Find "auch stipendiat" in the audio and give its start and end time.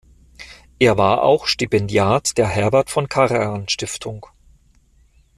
1.21-2.35